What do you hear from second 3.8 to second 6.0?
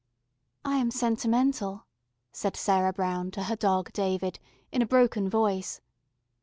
David in a broken voice.